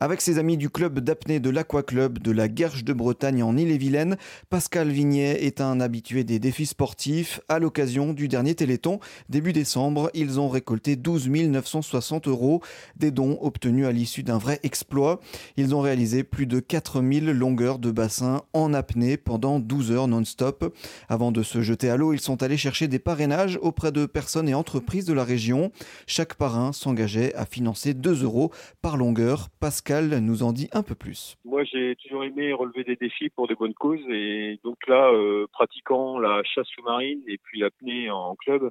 Avec 0.00 0.20
ses 0.20 0.38
amis 0.38 0.56
du 0.56 0.70
club 0.70 1.00
d'apnée 1.00 1.40
de 1.40 1.50
l'Aqua 1.50 1.82
Club 1.82 2.20
de 2.20 2.30
la 2.30 2.46
Guerche 2.46 2.84
de 2.84 2.92
Bretagne 2.92 3.42
en 3.42 3.56
Ille-et-Vilaine, 3.56 4.16
Pascal 4.48 4.90
Vignet 4.90 5.44
est 5.44 5.60
un 5.60 5.80
habitué 5.80 6.22
des 6.22 6.38
défis 6.38 6.66
sportifs. 6.66 7.40
À 7.48 7.58
l'occasion 7.58 8.12
du 8.12 8.28
dernier 8.28 8.54
Téléthon, 8.54 9.00
début 9.28 9.52
décembre, 9.52 10.08
ils 10.14 10.38
ont 10.38 10.48
récolté 10.48 10.94
12 10.94 11.30
960 11.30 12.28
euros, 12.28 12.62
des 12.94 13.10
dons 13.10 13.38
obtenus 13.40 13.86
à 13.86 13.90
l'issue 13.90 14.22
d'un 14.22 14.38
vrai 14.38 14.60
exploit. 14.62 15.18
Ils 15.56 15.74
ont 15.74 15.80
réalisé 15.80 16.22
plus 16.22 16.46
de 16.46 16.60
4000 16.60 17.32
longueurs 17.32 17.80
de 17.80 17.90
bassin 17.90 18.42
en 18.52 18.74
apnée 18.74 19.16
pendant 19.16 19.58
12 19.58 19.90
heures 19.90 20.06
non-stop. 20.06 20.76
Avant 21.08 21.32
de 21.32 21.42
se 21.42 21.60
jeter 21.60 21.90
à 21.90 21.96
l'eau, 21.96 22.12
ils 22.12 22.20
sont 22.20 22.44
allés 22.44 22.56
chercher 22.56 22.86
des 22.86 23.00
parrainages 23.00 23.58
auprès 23.62 23.90
de 23.90 24.06
personnes 24.06 24.48
et 24.48 24.54
entreprises 24.54 25.06
de 25.06 25.12
la 25.12 25.24
région. 25.24 25.72
Chaque 26.06 26.34
parrain 26.34 26.72
s'engageait 26.72 27.34
à 27.34 27.46
financer 27.46 27.94
2 27.94 28.22
euros 28.22 28.52
par 28.80 28.96
longueur. 28.96 29.48
Pascal 29.58 29.87
nous 30.20 30.42
en 30.42 30.52
dit 30.52 30.68
un 30.72 30.82
peu 30.82 30.94
plus. 30.94 31.36
Moi, 31.44 31.64
j'ai 31.64 31.96
toujours 31.96 32.24
aimé 32.24 32.52
relever 32.52 32.84
des 32.84 32.96
défis 32.96 33.30
pour 33.30 33.48
des 33.48 33.54
bonnes 33.54 33.74
causes 33.74 34.04
et 34.10 34.58
donc 34.64 34.76
là, 34.86 35.10
euh, 35.12 35.46
pratiquant 35.52 36.18
la 36.18 36.42
chasse 36.44 36.66
sous-marine 36.68 37.20
et 37.26 37.38
puis 37.38 37.60
l'apnée 37.60 38.10
en 38.10 38.34
club, 38.36 38.70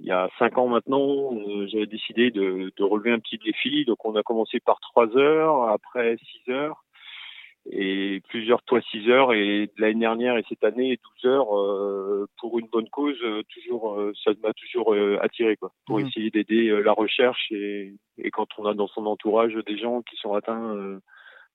il 0.00 0.06
y 0.06 0.12
a 0.12 0.28
cinq 0.38 0.56
ans 0.58 0.68
maintenant, 0.68 1.34
euh, 1.34 1.66
j'avais 1.68 1.86
décidé 1.86 2.30
de, 2.30 2.72
de, 2.76 2.84
relever 2.84 3.12
un 3.12 3.18
petit 3.18 3.38
défi. 3.38 3.84
Donc, 3.84 4.04
on 4.04 4.16
a 4.16 4.22
commencé 4.22 4.60
par 4.60 4.80
trois 4.80 5.14
heures, 5.16 5.68
après 5.68 6.16
six 6.16 6.50
heures 6.50 6.84
et 7.68 8.22
plusieurs 8.28 8.60
fois 8.68 8.80
6 8.80 9.10
heures 9.10 9.32
et 9.32 9.70
l'année 9.76 10.00
dernière 10.00 10.36
et 10.36 10.44
cette 10.48 10.64
année 10.64 10.98
12 11.22 11.30
heures 11.30 11.58
euh, 11.58 12.26
pour 12.38 12.58
une 12.58 12.68
bonne 12.68 12.88
cause 12.88 13.18
euh, 13.22 13.42
toujours 13.52 13.98
euh, 13.98 14.12
ça 14.24 14.32
m'a 14.42 14.52
toujours 14.54 14.94
attiré 15.20 15.56
quoi. 15.56 15.72
Pour 15.86 15.98
mmh. 15.98 16.06
essayer 16.06 16.30
d'aider 16.30 16.70
la 16.82 16.92
recherche 16.92 17.50
et, 17.50 17.94
et, 18.18 18.30
quand 18.30 18.46
on 18.58 18.64
a 18.64 18.74
dans 18.74 18.88
son 18.88 19.04
entourage 19.06 19.54
des 19.66 19.78
gens 19.78 20.00
qui 20.02 20.16
sont 20.16 20.34
atteints 20.34 21.00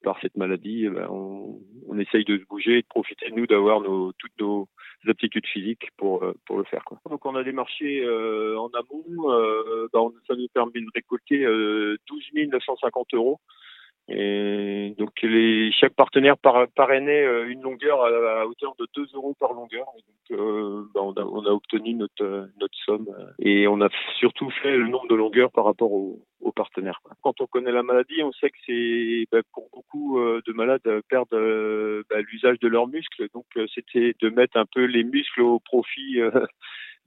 par 0.04 0.20
cette 0.22 0.38
maladie 0.38 0.86
eh 0.86 0.90
ben 0.90 1.08
on, 1.10 1.60
on, 1.88 1.98
essaye 1.98 2.24
de 2.24 2.38
se 2.38 2.46
bouger 2.46 2.78
et 2.78 2.82
de 2.82 2.88
profiter 2.88 3.30
de 3.32 3.36
nous 3.36 3.48
d'avoir 3.48 3.82
nos 3.82 4.12
toutes 4.14 4.40
nos 4.40 4.68
aptitudes 5.08 5.48
physiques 5.48 5.90
pour 5.98 6.24
pour 6.46 6.58
le 6.60 6.66
faire 6.66 6.84
quoi. 6.86 7.00
Donc 7.10 7.26
on 7.26 7.36
a 7.36 7.44
démarché 7.44 8.08
en 8.08 8.70
amont 8.70 9.88
ben, 9.92 10.12
ça 10.28 10.36
nous 10.36 10.48
permet 10.54 10.82
de 10.82 10.92
récolter 10.94 11.44
12 11.44 11.98
950 12.52 13.14
euros 13.16 13.40
et 14.08 14.94
donc 15.00 15.20
les, 15.24 15.72
chaque 15.72 15.96
partenaire 15.96 16.38
par, 16.38 16.68
parrainait 16.76 17.26
euh, 17.26 17.50
une 17.50 17.64
longueur 17.64 18.04
à, 18.04 18.46
hauteur 18.46 18.76
de 18.80 18.88
2 18.96 19.08
euros 19.16 19.36
par 19.40 19.54
longueur. 19.54 19.86
Donc 19.96 20.40
euh, 20.40 20.84
bah, 20.94 21.02
on, 21.04 21.14
a, 21.14 21.24
on, 21.24 21.44
a, 21.46 21.50
obtenu 21.50 21.96
notre, 21.96 22.24
euh, 22.24 22.46
notre 22.60 22.78
somme 22.86 23.08
et 23.40 23.68
on 23.68 23.82
a 23.82 23.90
surtout 24.20 24.52
fait 24.62 24.78
le 24.78 24.88
nombre 24.88 25.08
de 25.08 25.16
longueurs 25.16 25.52
par 25.52 25.66
rapport 25.66 25.92
aux, 25.92 26.22
aux 26.40 26.52
partenaires. 26.52 27.02
Quand 27.24 27.42
on 27.42 27.48
connaît 27.48 27.72
la 27.72 27.82
maladie, 27.82 28.22
on 28.22 28.32
sait 28.34 28.52
que 28.52 28.58
c'est 28.68 29.26
bah, 29.32 29.42
pour 29.54 29.70
beaucoup 29.74 30.20
de 30.20 30.54
malades 30.54 31.02
perdent 31.10 32.04
bah, 32.10 32.22
l'usage 32.32 32.60
de 32.60 32.68
leurs 32.68 32.88
muscles. 32.88 33.28
Donc 33.34 33.46
c'était 33.74 34.14
de 34.22 34.30
mettre 34.30 34.58
un 34.58 34.66
peu 34.72 34.86
les 34.86 35.04
muscles 35.04 35.42
au 35.42 35.60
profit 35.60 36.20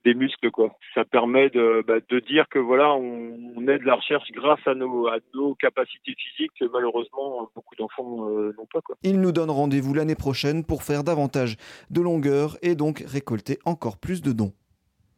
des 0.04 0.14
muscles 0.14 0.50
quoi. 0.50 0.76
Ça 0.94 1.04
permet 1.04 1.50
de, 1.50 1.84
bah, 1.86 1.96
de 2.08 2.20
dire 2.20 2.48
que 2.48 2.58
voilà, 2.58 2.94
on, 2.94 3.66
aide 3.68 3.82
la 3.82 3.96
recherche 3.96 4.30
grâce 4.32 4.60
à 4.66 4.74
nos, 4.74 5.08
à 5.08 5.18
nos 5.34 5.54
capacités 5.54 6.14
physiques 6.16 6.52
que 6.58 6.64
malheureusement 6.72 7.50
beaucoup 7.54 7.74
d'enfants 7.76 8.28
euh, 8.30 8.54
n'ont 8.56 8.66
pas 8.72 8.80
quoi. 8.80 8.96
Il 9.02 9.20
nous 9.20 9.32
donne 9.32 9.50
rendez-vous 9.50 9.92
l'année 9.92 10.14
prochaine 10.14 10.64
pour 10.64 10.82
faire 10.82 11.04
davantage 11.04 11.56
de 11.90 12.00
longueur 12.00 12.56
et 12.62 12.74
donc 12.74 13.04
récolter 13.06 13.58
encore 13.64 13.98
plus 13.98 14.22
de 14.22 14.32
dons. 14.32 14.52